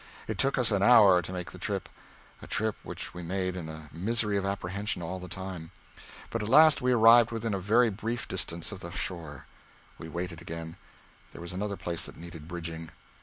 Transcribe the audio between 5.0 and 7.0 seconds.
all the time. But at last we